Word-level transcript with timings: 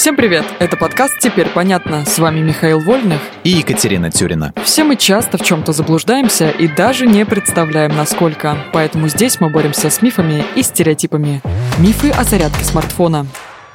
Всем 0.00 0.16
привет! 0.16 0.46
Это 0.58 0.78
подкаст 0.78 1.18
«Теперь 1.18 1.50
понятно». 1.50 2.06
С 2.06 2.18
вами 2.18 2.40
Михаил 2.40 2.80
Вольных 2.80 3.20
и 3.44 3.50
Екатерина 3.50 4.10
Тюрина. 4.10 4.54
Все 4.64 4.82
мы 4.82 4.96
часто 4.96 5.36
в 5.36 5.42
чем-то 5.42 5.74
заблуждаемся 5.74 6.48
и 6.48 6.68
даже 6.68 7.06
не 7.06 7.26
представляем, 7.26 7.94
насколько. 7.94 8.56
Поэтому 8.72 9.08
здесь 9.08 9.40
мы 9.40 9.50
боремся 9.50 9.90
с 9.90 10.00
мифами 10.00 10.42
и 10.56 10.62
стереотипами. 10.62 11.42
Мифы 11.78 12.08
о 12.12 12.24
зарядке 12.24 12.64
смартфона. 12.64 13.26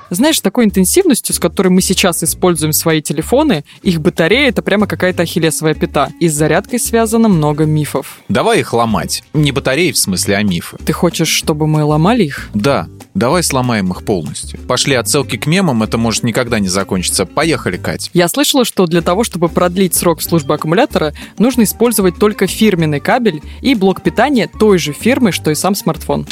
Знаешь, 0.09 0.39
такой 0.39 0.65
интенсивностью, 0.65 1.35
с 1.35 1.37
которой 1.37 1.67
мы 1.67 1.83
сейчас 1.83 2.23
используем 2.23 2.73
свои 2.73 3.03
телефоны, 3.03 3.63
их 3.83 4.01
батарея— 4.01 4.49
это 4.49 4.63
прямо 4.63 4.87
какая-то 4.87 5.21
ахиллесовая 5.21 5.75
пята. 5.75 6.09
И 6.19 6.27
с 6.27 6.33
зарядкой 6.33 6.79
связано 6.79 7.27
много 7.29 7.65
мифов. 7.65 8.17
Давай 8.29 8.61
их 8.61 8.73
ломать. 8.73 9.23
Не 9.33 9.51
батареи 9.51 9.91
в 9.91 9.97
смысле, 9.99 10.37
а 10.37 10.41
мифы. 10.41 10.77
Ты 10.77 10.91
хочешь, 10.91 11.29
чтобы 11.29 11.67
мы 11.67 11.83
ломали 11.83 12.23
их? 12.23 12.49
Да. 12.55 12.87
Давай 13.15 13.43
сломаем 13.43 13.91
их 13.91 14.03
полностью. 14.03 14.59
Пошли 14.67 14.93
отсылки 14.93 15.37
к 15.37 15.47
мемам, 15.47 15.83
это 15.83 15.97
может 15.97 16.23
никогда 16.23 16.59
не 16.59 16.67
закончиться. 16.67 17.25
Поехали, 17.25 17.77
Кать. 17.77 18.11
Я 18.13 18.27
слышала, 18.27 18.65
что 18.65 18.85
для 18.87 19.01
того, 19.01 19.23
чтобы 19.23 19.47
продлить 19.47 19.95
срок 19.95 20.21
службы 20.21 20.53
аккумулятора, 20.53 21.13
нужно 21.39 21.63
использовать 21.63 22.17
только 22.17 22.45
фирменный 22.45 22.99
кабель 22.99 23.41
и 23.61 23.73
блок 23.73 24.03
питания 24.03 24.49
той 24.59 24.77
же 24.79 24.91
фирмы, 24.91 25.31
что 25.31 25.49
и 25.49 25.55
сам 25.55 25.75
смартфон. 25.75 26.27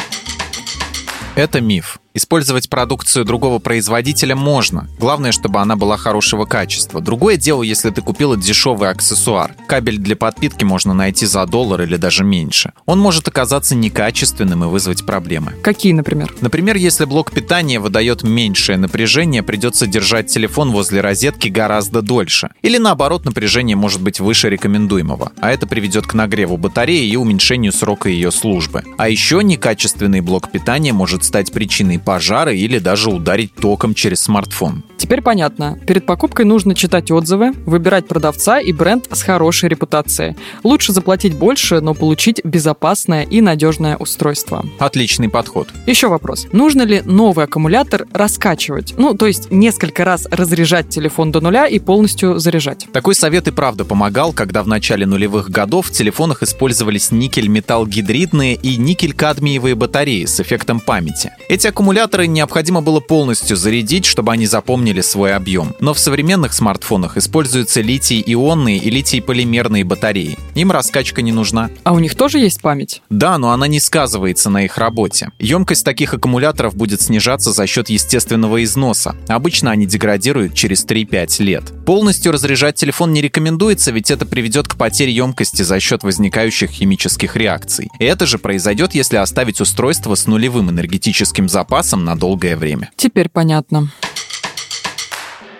Это 1.36 1.62
миф. 1.62 2.00
Использовать 2.16 2.70
продукцию 2.70 3.26
другого 3.26 3.58
производителя 3.58 4.36
можно. 4.36 4.88
Главное, 5.00 5.32
чтобы 5.32 5.60
она 5.62 5.76
была 5.76 5.98
хорошего 5.98 6.46
качества. 6.46 7.02
Другое 7.02 7.38
дело, 7.38 7.64
если 7.64 7.90
ты 7.90 8.02
купила 8.02 8.38
дешевый 8.38 8.90
аксессуар. 8.90 9.56
Кабель 9.68 9.98
для 9.98 10.16
подпитки 10.16 10.64
можно 10.64 10.94
найти 10.94 11.26
за 11.26 11.44
доллар 11.48 11.82
или 11.82 11.96
даже 11.96 12.24
меньше. 12.24 12.74
Он 12.86 13.00
может 13.00 13.28
оказаться 13.28 13.74
некачественным 13.74 14.64
и 14.64 14.68
вызвать 14.68 15.08
проблемы. 15.08 15.54
Какие, 15.64 15.94
например? 15.94 16.32
Например, 16.40 16.76
если 16.76 17.06
блок 17.06 17.32
питания 17.32 17.80
выдает 17.80 18.22
меньшее 18.22 18.78
напряжение, 18.78 19.42
придется 19.42 19.88
держать 19.88 20.28
телефон 20.28 20.72
возле 20.72 21.02
розетки 21.02 21.48
гораздо 21.48 22.04
дольше. 22.04 22.52
Или 22.62 22.78
наоборот, 22.78 23.26
напряжение 23.26 23.76
может 23.76 24.04
быть 24.04 24.20
выше 24.20 24.52
рекомендуемого. 24.52 25.32
А 25.42 25.52
это 25.52 25.66
приведет 25.66 26.06
к 26.06 26.14
нагреву 26.14 26.58
батареи 26.58 27.08
и 27.08 27.16
уменьшению 27.16 27.72
срока 27.72 28.08
ее 28.08 28.32
службы. 28.32 28.84
А 29.00 29.10
еще 29.10 29.44
некачественный 29.44 30.22
блок 30.22 30.52
питания 30.52 30.94
может 30.94 31.24
стать 31.24 31.52
причиной 31.52 32.03
пожара 32.04 32.54
или 32.54 32.80
даже 32.80 33.10
ударить 33.10 33.54
током 33.56 33.94
через 33.94 34.22
смартфон. 34.22 34.84
Теперь 34.98 35.22
понятно. 35.22 35.78
Перед 35.86 36.06
покупкой 36.06 36.46
нужно 36.46 36.76
читать 36.76 37.12
отзывы, 37.12 37.52
выбирать 37.66 38.08
продавца 38.08 38.62
и 38.62 38.72
бренд 38.72 39.08
с 39.12 39.22
хорошей 39.22 39.68
репутацией. 39.68 40.38
Лучше 40.64 40.94
заплатить 40.94 41.36
больше, 41.36 41.82
но 41.82 41.94
получить 41.94 42.40
безопасное 42.46 43.24
и 43.24 43.42
надежное 43.42 43.98
устройство. 43.98 44.66
Отличный 44.80 45.28
подход. 45.28 45.68
Еще 45.88 46.08
вопрос. 46.08 46.48
Нужно 46.54 46.84
ли 46.84 47.02
новый 47.04 47.46
аккумулятор 47.46 48.08
раскачивать? 48.14 48.94
Ну, 48.98 49.14
то 49.14 49.28
есть 49.28 49.52
несколько 49.52 50.06
раз 50.06 50.26
разряжать 50.32 50.88
телефон 50.88 51.34
до 51.34 51.42
нуля 51.42 51.68
и 51.68 51.80
полностью 51.80 52.40
заряжать. 52.40 52.88
Такой 52.94 53.14
совет 53.14 53.50
и 53.50 53.52
правда 53.52 53.84
помогал, 53.84 54.32
когда 54.32 54.64
в 54.64 54.68
начале 54.68 55.06
нулевых 55.06 55.50
годов 55.50 55.88
в 55.88 55.92
телефонах 55.92 56.44
использовались 56.44 57.12
никель-металл-гидридные 57.12 58.56
и 58.56 58.78
никель-кадмиевые 58.78 59.76
батареи 59.76 60.24
с 60.24 60.40
эффектом 60.40 60.80
памяти. 60.80 61.34
Эти 61.50 61.68
аккумуляторы 61.68 61.93
необходимо 62.28 62.82
было 62.82 63.00
полностью 63.00 63.56
зарядить, 63.56 64.06
чтобы 64.06 64.32
они 64.32 64.46
запомнили 64.46 65.02
свой 65.02 65.36
объем. 65.36 65.76
Но 65.80 65.94
в 65.94 66.00
современных 66.00 66.54
смартфонах 66.54 67.18
используются 67.18 67.82
литий-ионные 67.82 68.78
и 68.78 68.90
литий-полимерные 68.90 69.84
батареи. 69.84 70.38
Им 70.56 70.72
раскачка 70.72 71.22
не 71.22 71.32
нужна. 71.32 71.70
А 71.84 71.94
у 71.94 72.00
них 72.00 72.16
тоже 72.16 72.40
есть 72.40 72.62
память? 72.62 73.02
Да, 73.10 73.38
но 73.38 73.52
она 73.52 73.68
не 73.68 73.80
сказывается 73.80 74.50
на 74.50 74.66
их 74.66 74.78
работе. 74.78 75.32
Емкость 75.40 75.86
таких 75.86 76.14
аккумуляторов 76.14 76.76
будет 76.76 77.02
снижаться 77.02 77.52
за 77.52 77.68
счет 77.68 77.90
естественного 77.90 78.64
износа. 78.64 79.16
Обычно 79.28 79.72
они 79.72 79.86
деградируют 79.86 80.54
через 80.54 80.86
3-5 80.86 81.44
лет. 81.44 81.83
Полностью 81.86 82.32
разряжать 82.32 82.76
телефон 82.76 83.12
не 83.12 83.22
рекомендуется, 83.22 83.92
ведь 83.92 84.10
это 84.10 84.26
приведет 84.26 84.70
к 84.70 84.78
потере 84.78 85.12
емкости 85.12 85.64
за 85.64 85.82
счет 85.82 86.04
возникающих 86.04 86.70
химических 86.70 87.36
реакций. 87.36 87.90
И 88.00 88.06
это 88.06 88.26
же 88.26 88.38
произойдет, 88.38 88.96
если 88.96 89.18
оставить 89.18 89.60
устройство 89.60 90.16
с 90.16 90.26
нулевым 90.26 90.70
энергетическим 90.70 91.50
запасом 91.50 92.06
на 92.06 92.16
долгое 92.16 92.56
время. 92.56 92.90
Теперь 92.96 93.28
понятно. 93.28 93.92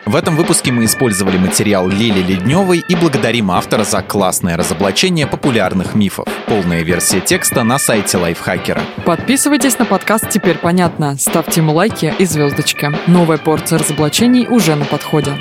В 0.06 0.16
этом 0.16 0.36
выпуске 0.36 0.72
мы 0.72 0.86
использовали 0.86 1.38
материал 1.38 1.88
Лили 1.88 2.22
Ледневой 2.22 2.84
и 2.88 2.96
благодарим 2.96 3.52
автора 3.52 3.84
за 3.84 4.02
классное 4.02 4.58
разоблачение 4.58 5.28
популярных 5.28 5.96
мифов. 5.96 6.28
Полная 6.46 6.84
версия 6.84 7.22
текста 7.22 7.64
на 7.64 7.80
сайте 7.80 8.18
Лайфхакера. 8.18 8.82
Подписывайтесь 9.06 9.80
на 9.80 9.86
подкаст 9.86 10.30
«Теперь 10.30 10.58
понятно», 10.58 11.18
ставьте 11.18 11.62
ему 11.62 11.74
лайки 11.74 12.14
и 12.20 12.26
звездочки. 12.26 12.92
Новая 13.08 13.38
порция 13.38 13.80
разоблачений 13.80 14.46
уже 14.48 14.76
на 14.76 14.84
подходе. 14.84 15.38